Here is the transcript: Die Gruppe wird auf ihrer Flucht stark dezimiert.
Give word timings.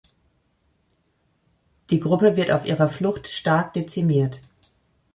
Die 1.91 1.99
Gruppe 1.99 2.35
wird 2.35 2.49
auf 2.49 2.65
ihrer 2.65 2.87
Flucht 2.87 3.27
stark 3.27 3.73
dezimiert. 3.75 4.41